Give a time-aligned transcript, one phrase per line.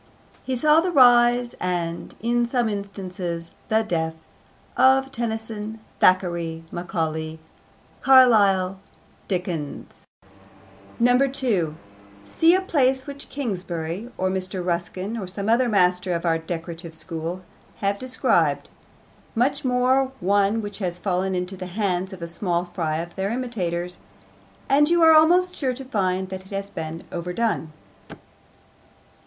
[0.43, 4.15] He saw the rise, and, in some instances, the death,
[4.75, 7.37] of Tennyson, Thackeray, Macaulay,
[8.01, 8.79] Carlyle,
[9.27, 10.05] Dickens.
[11.03, 11.75] 2.
[12.25, 14.65] See a place which Kingsley, or Mr.
[14.65, 17.43] Ruskin, or some other master of our decorative school,
[17.75, 18.69] have described
[19.35, 23.29] much more one which has fallen into the hands of the small fry of their
[23.29, 23.99] imitators
[24.67, 27.71] and you are almost sure to find that it has been overdone.